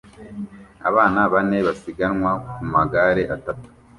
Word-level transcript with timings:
Abana 0.89 1.19
bane 1.33 1.57
basiganwa 1.67 2.31
ku 2.53 2.61
magare 2.73 3.23
atatu 3.35 3.67